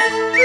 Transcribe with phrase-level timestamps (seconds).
[0.00, 0.34] Música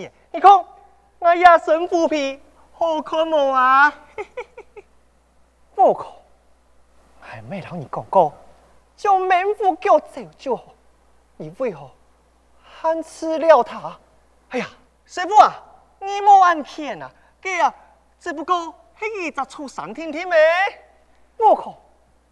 [0.00, 0.64] 你看，
[1.18, 2.40] 我一身虎皮，
[2.72, 3.92] 好看无啊？
[5.74, 6.16] 我靠，
[7.20, 8.32] 还没让你讲过，
[8.96, 10.64] 将名副叫走就好。
[11.36, 11.90] 你为何
[12.62, 13.98] 还吃了他？
[14.50, 14.68] 哎呀，
[15.04, 15.62] 师傅啊，
[16.00, 17.10] 你莫按骗啊！
[17.40, 17.74] 给啊，
[18.20, 20.36] 只不过是一个畜生听听呗。
[21.38, 21.74] 我靠，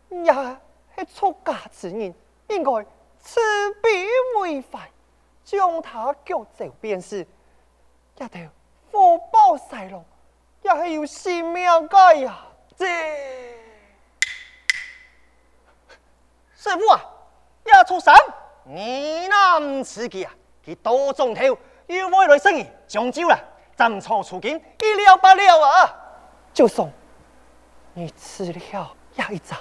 [0.08, 2.14] 你是出家之人，
[2.48, 2.86] 应该
[3.20, 3.40] 慈
[3.82, 4.06] 悲
[4.40, 4.90] 为怀，
[5.44, 7.26] 将他叫走便是。
[8.20, 8.38] 丫头，
[8.90, 10.04] 福报赛龙，
[10.60, 12.38] 也还有性命该呀！
[12.76, 12.86] 这
[16.54, 17.00] 师傅啊，
[17.64, 18.14] 要出山，
[18.64, 20.30] 你那唔刺激啊？
[20.62, 23.38] 佢多中头，又未来生意将就了，
[23.74, 25.96] 斩草除根，一了百了啊！
[26.52, 26.92] 就送
[27.94, 29.56] 你吃了也一扎，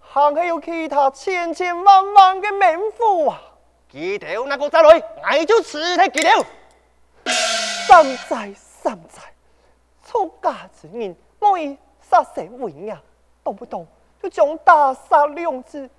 [0.00, 3.40] 还还有其他千千万万的名副啊！
[3.88, 6.44] 记得那个再来，我就吃他记了。
[7.90, 9.20] 善哉善哉，
[10.06, 12.96] 出家之人莫以杀生为业，
[13.42, 13.84] 动不动
[14.22, 15.90] 就将大杀两字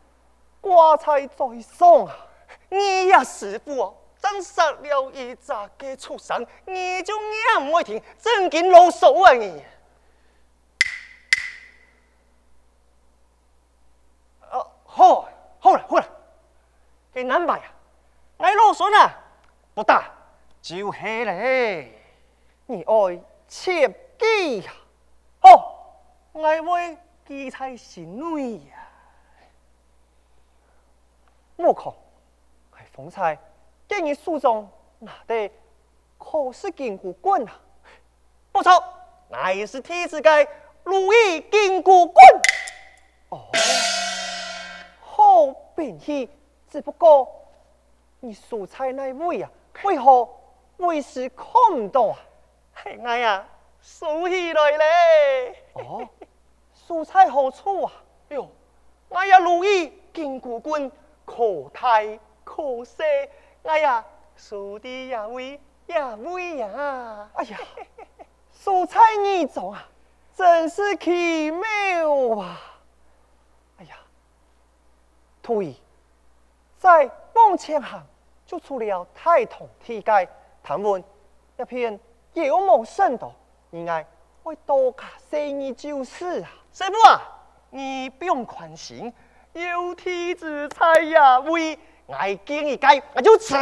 [0.61, 2.15] 挂在嘴上啊！
[2.69, 7.13] 你呀，师傅哦，真杀了一只嘅畜生，你就
[7.57, 9.61] 硬唔会听，真经啰嗦啊你！
[14.49, 16.05] 哦，好，好了好了，
[17.13, 17.65] 给难办呀，
[18.37, 19.11] 爱啰嗦呢，
[19.73, 20.20] 不打。
[20.61, 21.91] 就系嘞，
[22.67, 23.89] 你爱切
[24.19, 24.71] 记呀！
[25.41, 25.73] 哦，
[26.33, 28.87] 我会记在心内呀。
[31.55, 31.95] 我靠，
[32.77, 33.37] 系风采，
[33.87, 35.51] 给你书中拿得
[36.19, 37.59] 可是金箍棍啊！
[38.51, 38.71] 不错，
[39.29, 40.47] 乃是天子嘅
[40.83, 42.15] 如意金箍棍。
[43.29, 43.49] 哦，
[45.01, 46.29] 好便宜，
[46.69, 47.27] 只不过
[48.19, 49.49] 你书在哪位啊？
[49.83, 50.29] 为何？
[50.81, 52.17] 为是看唔到啊！
[52.83, 53.47] 哎呀，
[53.81, 55.63] 竖起来咧！
[55.73, 56.07] 哦，
[56.87, 57.91] 蔬菜何处啊？
[58.29, 58.49] 哎呦，
[59.09, 60.91] 哎呀，如意金箍棍
[61.25, 62.01] 可大
[62.43, 63.03] 可小，
[63.63, 64.03] 哎呀，
[64.35, 67.29] 竖的呀位呀位呀！
[67.35, 67.59] 哎呀，
[68.53, 69.87] 蔬菜你种啊，
[70.35, 72.59] 真是奇妙啊！
[73.77, 73.95] 哎呀，
[75.43, 75.73] 徒儿
[76.77, 78.03] 在往前行，
[78.45, 80.29] 就出了太同天界。
[80.63, 81.03] 谈问
[81.57, 81.99] 一片
[82.33, 83.33] 妖魔甚多，
[83.71, 84.05] 应该
[84.43, 86.49] 会多加些你就是啊。
[86.71, 87.21] 师傅啊，
[87.69, 89.11] 你不用宽心，
[89.53, 91.77] 有天子在呀，为
[92.09, 93.55] 爱见一盖，我就吃。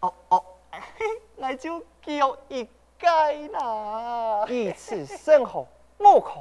[0.00, 0.44] 哦哦，
[1.36, 2.68] 那就叫一
[2.98, 4.46] 盖啦。
[4.48, 5.66] 一次生活，
[5.98, 6.32] 莫可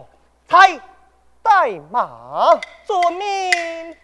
[0.47, 0.79] 太
[1.43, 2.07] 怠慢，
[2.85, 3.97] 做命。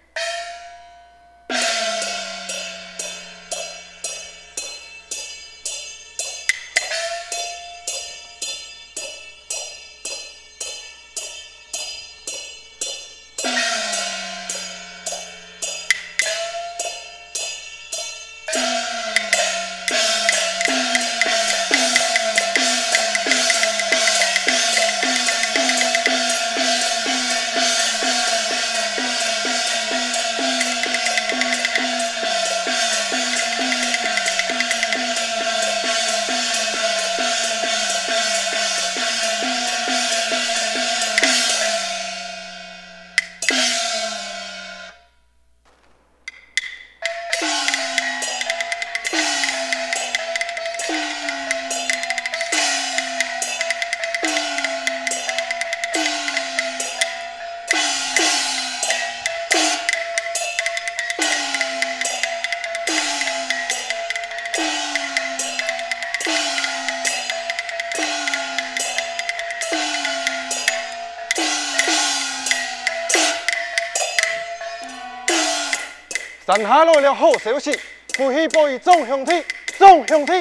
[76.45, 77.75] 山下来了好消息，
[78.19, 79.43] 欢喜报与众兄弟，
[79.79, 80.31] 众兄弟。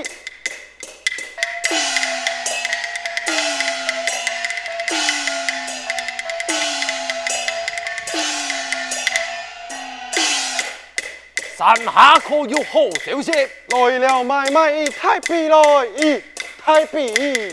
[11.56, 13.32] 山下可有好消息？
[13.68, 16.22] 来了，买卖一太币来，一
[16.62, 17.50] 太币。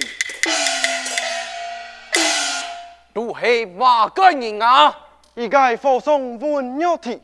[3.13, 4.93] 都系马个人啊？
[5.35, 7.21] 一介火送文玉体，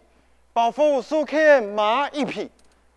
[0.57, 2.49] 包袱数千马一匹。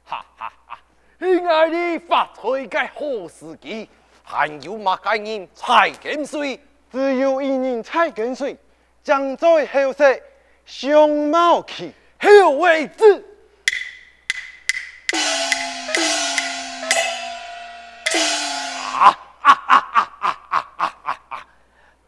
[0.07, 0.79] 哈哈哈！
[1.19, 3.87] 亲爱的发财嘅好时机，
[4.25, 6.59] 还有马家人才跟随，
[6.91, 8.57] 只有一人才跟随，
[9.05, 10.23] 将在后世
[10.65, 13.27] 相貌去后位置。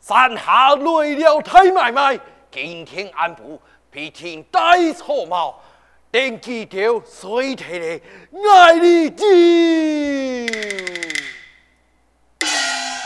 [0.00, 2.19] 山下累了太买卖，
[2.50, 3.58] 今天安抚
[3.92, 5.60] 必定大错帽，
[6.10, 8.00] 登记条水提的
[8.50, 9.26] 爱你酒，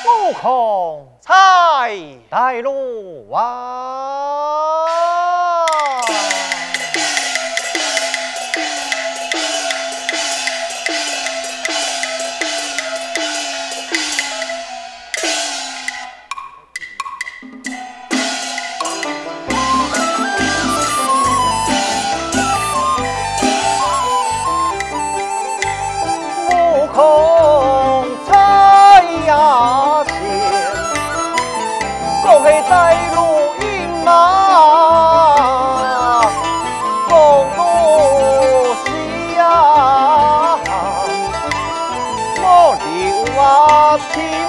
[0.06, 1.90] 悟空才
[2.30, 3.28] 带路
[43.96, 44.45] Okay.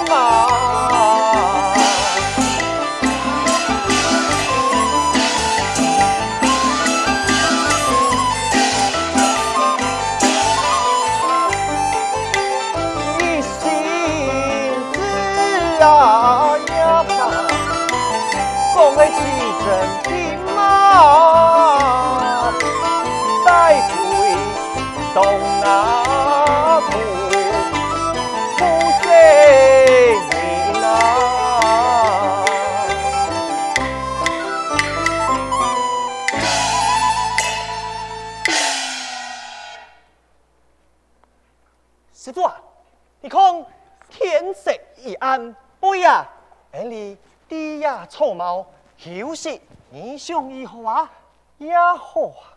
[43.20, 43.66] 你看，
[44.08, 46.24] 天色已暗，飞啊！
[48.08, 48.64] 臭猫
[48.96, 49.60] 休息，
[49.90, 51.10] 你想如何啊？
[51.58, 52.54] 也好啊。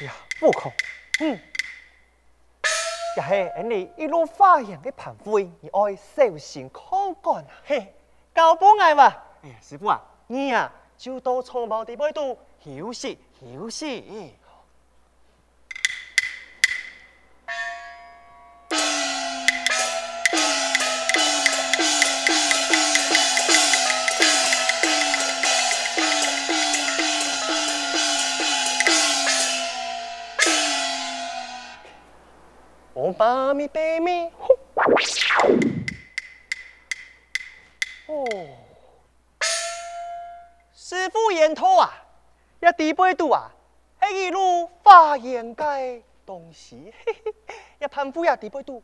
[0.00, 0.72] 呀，悟空，
[1.20, 1.38] 嗯，
[3.16, 7.50] 也是你一路发扬的盘费，你爱小心看管啊。
[7.64, 7.94] 嘿，
[8.34, 9.24] 搞不爱吧。
[9.42, 14.34] 哎呀，师傅啊，你呀、啊、就到草帽地背度休息休息。
[33.22, 34.32] 妈咪背咪，
[38.08, 38.26] 哦。
[40.74, 42.04] 师傅言头啊，
[42.58, 43.48] 一地背度啊，
[44.00, 46.92] 系一路发言嘅东西，
[47.78, 48.82] 一盘布呀地背度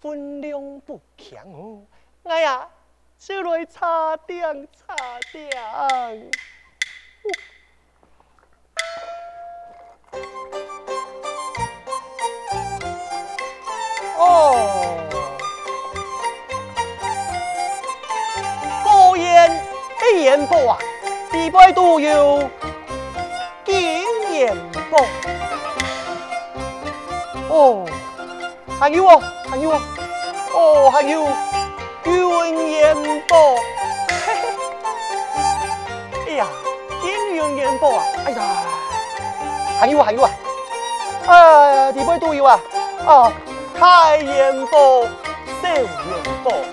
[0.00, 1.82] 分量不强哦，
[2.22, 2.70] 哎呀，
[3.18, 4.94] 就来差点差
[5.32, 6.30] 点。
[18.82, 19.60] 果然
[20.14, 20.78] 一言不啊。
[21.32, 22.48] 地背都有
[23.64, 24.56] 金元
[24.90, 25.04] 宝
[27.50, 27.84] 哦，
[28.80, 29.20] 还有哦，
[29.50, 29.80] 还有哦，
[30.54, 31.28] 哦，还有
[32.02, 32.96] 金元
[33.28, 33.56] 宝，
[34.24, 34.34] 嘿
[36.24, 36.46] 嘿，哎呀，
[37.02, 38.38] 金元宝啊，哎呀，
[39.78, 40.30] 还有啊，还有啊，
[41.26, 42.58] 啊，地背都有啊，
[43.78, 45.02] 开元宝、
[45.62, 45.86] 小元
[46.42, 46.52] 宝。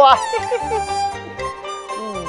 [0.00, 0.18] 哇！
[1.98, 2.24] 嗯，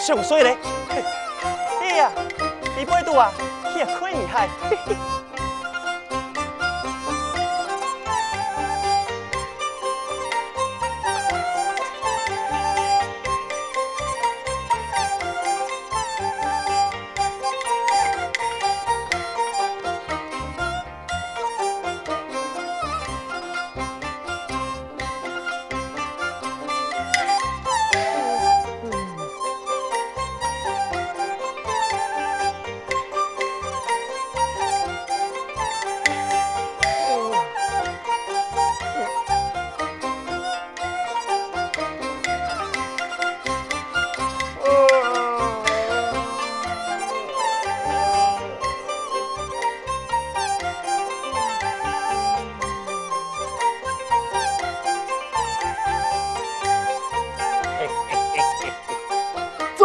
[0.00, 0.58] 上水嘞！
[1.80, 2.10] 哎呀，
[2.76, 3.32] 你不会读啊？
[3.76, 4.48] 也可以厉害。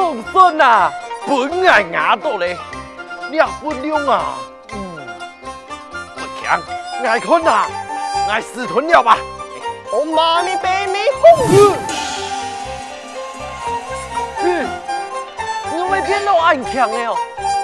[0.05, 0.93] 奉顺啊，
[1.27, 2.55] 本来牙到嘞，
[3.31, 4.35] 两分钟啊，
[4.71, 4.97] 嗯，
[6.13, 6.61] 不强，
[7.03, 7.65] 爱困啊，
[8.29, 9.17] 爱死吞了吧。
[9.91, 11.47] 我妈咪被咪哄。
[14.43, 14.67] 嗯，
[15.73, 17.17] 你会变到安强的哦？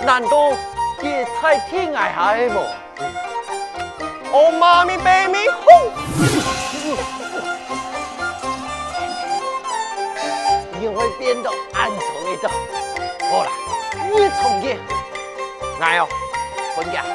[0.03, 0.49] 难道
[1.03, 2.59] 也太天爱下的么？
[4.31, 5.91] 我妈咪被咪哄。
[10.79, 11.51] 你会变到
[12.41, 12.49] 安详的
[13.29, 13.49] 好了，
[14.09, 14.65] 你从的，
[15.79, 16.07] 来哦，
[16.75, 17.09] 分家的。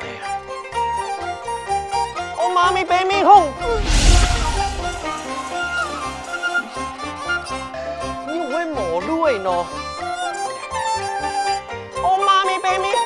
[0.00, 0.20] 哎呀，
[2.36, 3.52] 我妈咪被咪哄。
[8.26, 9.48] 你会摸累呢？
[12.02, 13.04] 我妈咪被咪哄。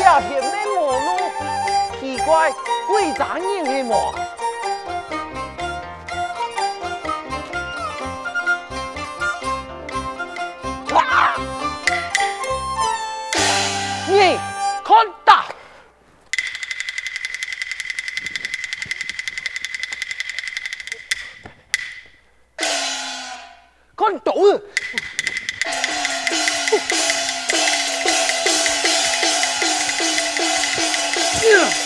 [0.00, 1.08] 呀，别没摸路，
[2.00, 2.50] 奇怪，
[2.88, 4.14] 会长你的摸。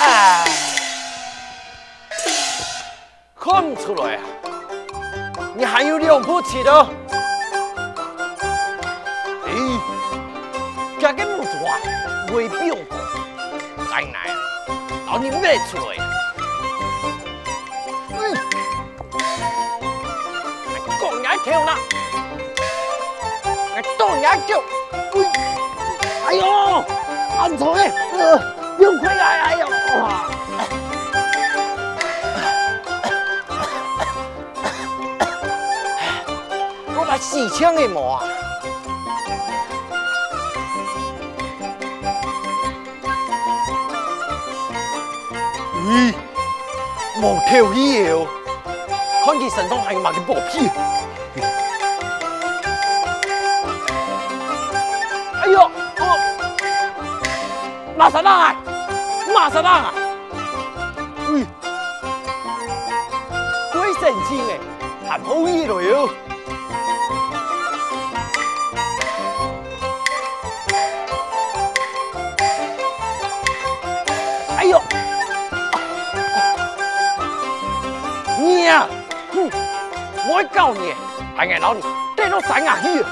[0.00, 0.44] 啊！
[3.38, 4.22] 看出来啊，
[5.54, 6.86] 你还有了不起的。
[9.46, 9.52] 哎，
[11.00, 11.76] 这个木头啊，
[12.32, 12.96] 会变过，
[13.90, 14.36] 再来啊，
[15.06, 15.96] 让你卖出来。
[18.16, 18.20] 嗯，
[21.00, 21.76] 讲牙跳啦，
[23.98, 24.62] 动牙跳。
[26.26, 26.84] 哎呦，
[27.38, 28.58] 安错嘞，呃。
[28.80, 29.26] 用亏啊！
[29.44, 29.66] 哎呦，
[36.96, 38.22] 我把洗枪给磨啊！
[45.88, 46.14] 咦，
[47.20, 48.26] 毛条衣哦，
[49.24, 50.70] 看佢身上还有嘛个薄皮。
[55.42, 56.18] 哎呦，哦，
[57.96, 58.54] 马上来！
[59.32, 59.92] 马上啊！
[61.28, 61.46] 嗯，
[63.72, 64.58] 鬼神经哎，
[65.08, 66.08] 还好意了哟。
[74.58, 74.80] 哎呦，
[78.38, 78.86] 你呀，
[79.32, 79.50] 哼，
[80.28, 80.94] 我告你，
[81.36, 81.80] 还爱老你
[82.16, 83.04] 带到山崖去。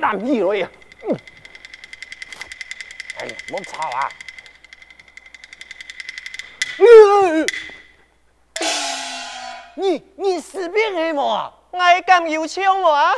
[0.00, 0.68] 难皮了呀！
[3.18, 4.08] 哎呀，莫吵啊！
[9.74, 11.54] 你你死病了么？
[11.72, 13.12] 爱敢有枪我啊！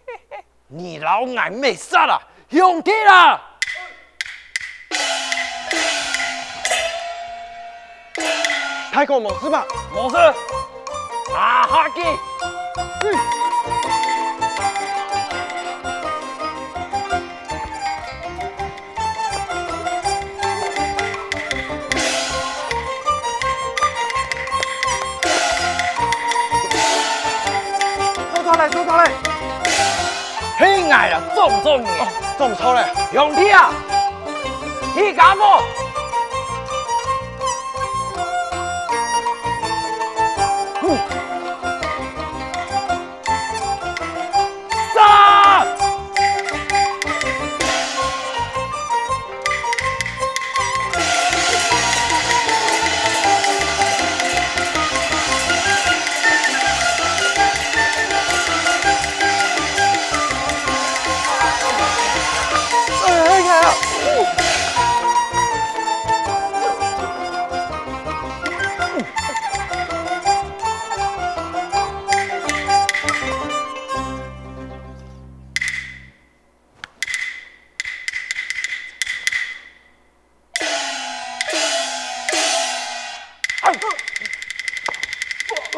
[0.66, 3.40] 你老爱没杀了，兄弟啦！
[8.92, 9.64] 太公没事吧？
[9.92, 10.16] 没事，
[11.32, 12.02] 拿下去。
[30.88, 31.84] 很矮了，重不重？
[31.84, 32.82] 哦，重操嘞！
[33.12, 33.70] 兄弟啊，
[34.96, 35.36] 你干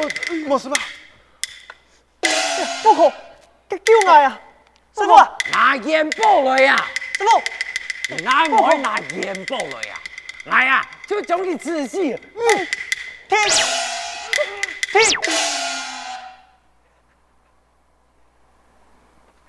[0.03, 0.49] 么？
[0.49, 0.77] 没事吧？
[2.83, 3.13] 不可，
[3.69, 4.39] 给救我呀！
[4.97, 5.17] 师傅，
[5.53, 6.77] 拿烟包来呀！
[7.17, 7.43] 师傅，
[8.15, 10.01] 你哪会拿烟包来呀？
[10.47, 12.13] 来呀，就叫你仔细。
[12.13, 12.67] 嗯，
[13.29, 13.39] 停，
[14.91, 15.21] 停。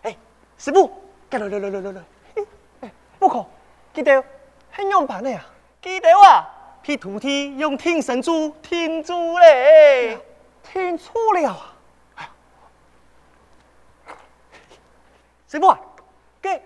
[0.03, 0.15] 哎，
[0.57, 0.91] 师傅，
[1.31, 2.01] 来来来来来来，
[2.81, 3.49] 哎，悟空，
[3.93, 4.23] 记得
[4.69, 5.43] 很用板的呀，
[5.81, 6.47] 记得啊，
[6.83, 10.17] 皮徒弟用听神珠听珠嘞，
[10.63, 11.49] 听错了
[12.15, 12.29] 啊！
[15.47, 15.79] 师傅啊，
[16.41, 16.61] 给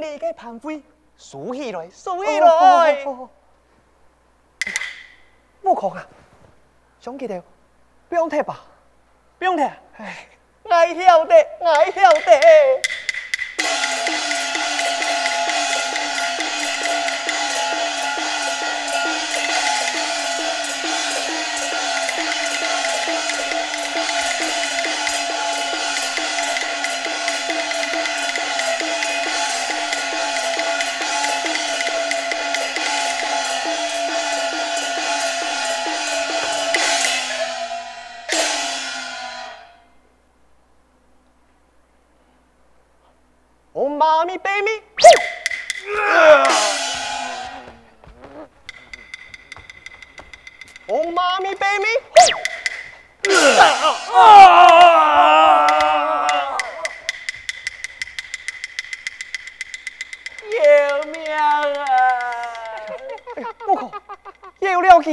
[0.00, 0.82] 你个盘飞
[1.16, 3.04] 数起来，数起来。
[5.62, 6.06] 悟空啊，
[7.00, 7.42] 想记得
[8.08, 8.60] 不用提吧？
[9.38, 9.62] 不用提，
[9.96, 10.28] 哎，
[10.62, 12.95] 我晓得，我晓得。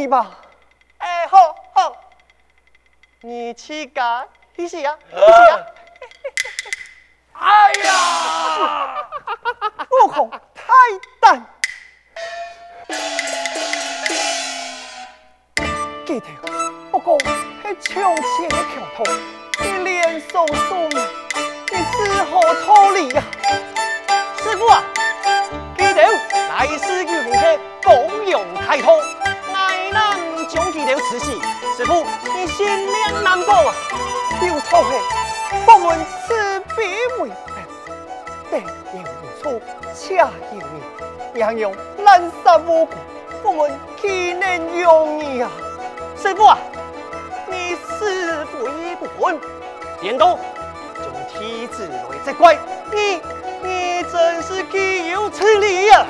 [0.07, 0.31] 吧？
[0.97, 1.95] 哎，好好，
[3.21, 5.65] 你去干，谢谢啊，谢谢啊。
[7.33, 8.95] 哎呀！
[10.03, 10.73] 悟空太
[11.19, 11.45] 淡，
[16.05, 16.27] 记得
[16.91, 19.03] 不过是从前的桥头，
[19.59, 23.21] 你脸送送，你是何道理呀？
[24.37, 24.83] 师傅啊，
[25.77, 26.01] 记得
[26.49, 29.12] 来世有命客供养太托，乃能将
[30.85, 31.39] 记得慈禧。
[31.77, 33.73] 师傅，你心念难保啊！
[34.45, 34.99] 有错嘿，
[35.65, 36.83] 佛门慈悲
[37.19, 37.29] 为
[38.51, 39.61] 本，定有不错，
[39.95, 42.91] 恰有你，杨勇滥杀无辜，
[43.41, 45.49] 佛门岂能容你啊？
[46.21, 46.57] 师傅啊，
[47.47, 49.39] 你是非不分，
[50.01, 50.37] 点都
[50.95, 52.57] 将天子来责怪，
[52.91, 53.21] 你
[53.63, 56.05] 你真是岂有此理呀！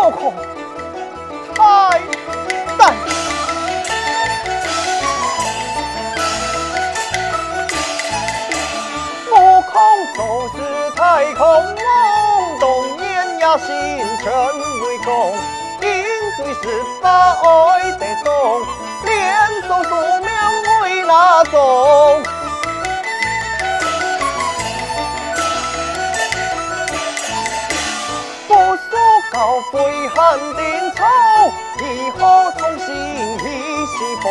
[0.00, 0.32] 悟空，
[1.56, 2.00] 太
[10.22, 10.56] 都是
[10.94, 13.66] 太空梦，动念呀心
[14.22, 14.32] 真
[14.80, 15.34] 为公，
[15.80, 15.88] 因
[16.36, 16.62] 罪是
[17.02, 18.62] 把爱得动，
[19.04, 19.12] 连
[19.66, 20.30] 受宿命
[20.82, 22.22] 为哪种？
[28.46, 28.90] 不说
[29.32, 30.62] 高飞汉定
[30.94, 31.04] 仇，
[31.80, 32.20] 以后
[32.58, 34.30] 重新一西风，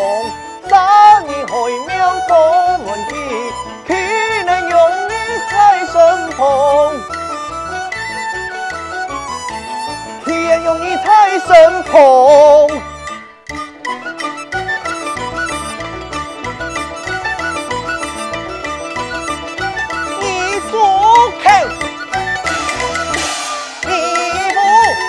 [0.69, 1.89] 三年后面
[2.29, 3.13] 佛门的，
[3.85, 3.89] 岂
[4.45, 5.00] 能用？
[5.93, 6.93] 在身旁，
[10.23, 11.99] 天有你在身旁，
[20.21, 20.23] 你
[20.71, 20.73] 左
[21.43, 21.67] 看，
[23.83, 23.91] 你
[24.53, 24.59] 不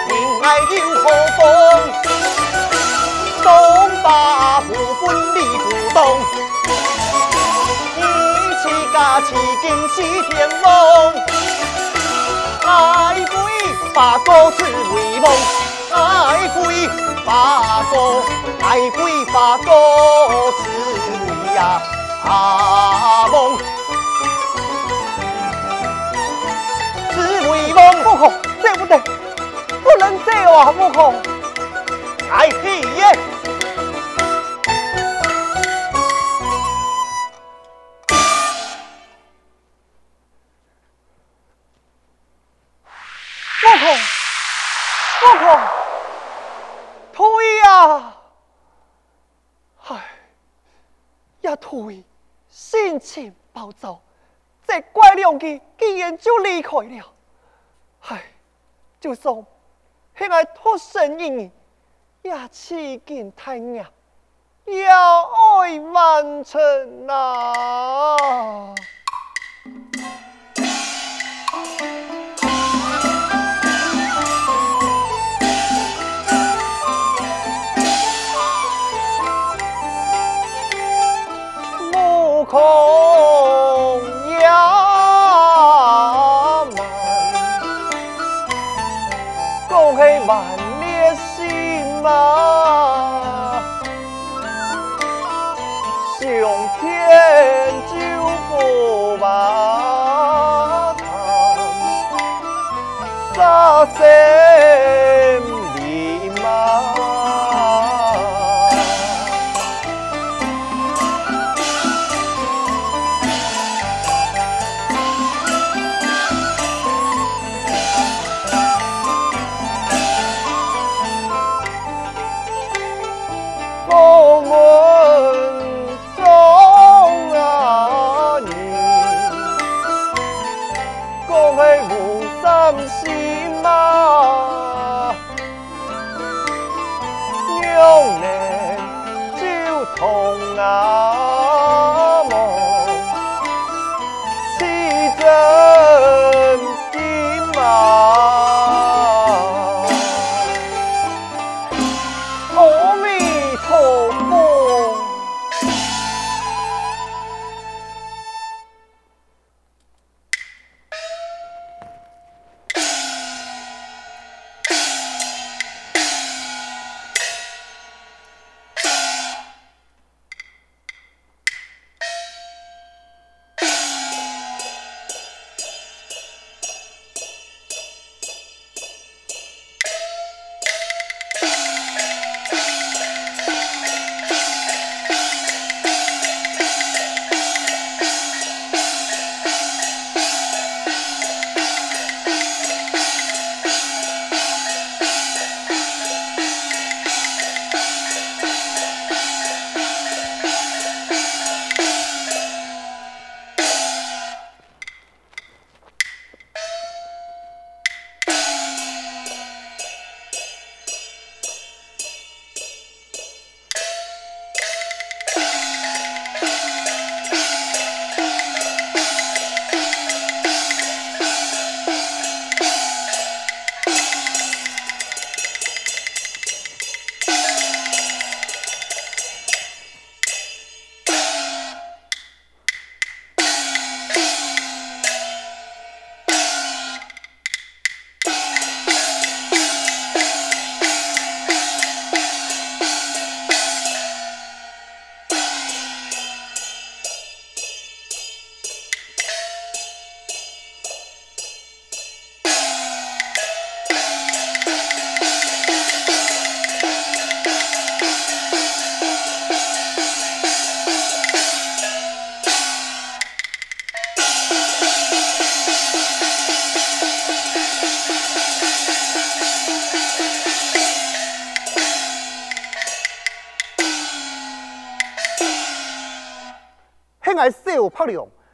[0.09, 1.03] 明爱有何
[1.39, 1.41] 风？
[3.45, 3.47] 东
[4.03, 5.03] 巴不分
[5.35, 5.65] 离不
[9.13, 9.23] 动。
[9.23, 11.13] 七更西天梦，
[12.65, 13.35] 爱妃
[13.93, 15.31] 把歌只为梦，
[15.93, 16.89] 爱妃
[17.25, 18.23] 把歌，
[18.63, 19.71] 爱妃把歌
[20.63, 20.63] 只
[21.27, 21.83] 为呀
[23.31, 23.59] 梦，
[27.13, 27.17] 只
[27.51, 27.81] 为梦。
[28.05, 28.99] 悟空，对不对？
[29.83, 31.15] 不能这样啊，悟空。
[32.31, 33.32] 爱妃耶。
[51.81, 52.05] 会
[52.49, 54.01] 心情暴躁，
[54.67, 57.15] 这怪两个竟然就离开了。
[58.09, 58.23] 唉，
[59.01, 59.47] 就算
[60.17, 61.51] 现在托身人，
[62.23, 63.85] 也气劲太硬，
[64.67, 68.75] 要爱完成啊！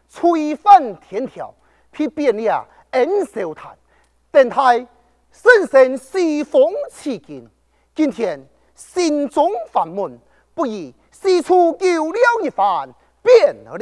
[0.09, 1.55] 吹翻天条，
[1.93, 3.77] 去变了恩仇谈，
[4.31, 4.87] 等待
[5.31, 7.49] 深深西风起劲。
[7.95, 10.19] 今天心中烦闷，
[10.55, 12.89] 不如四处叫了一番，
[13.23, 13.77] 变了。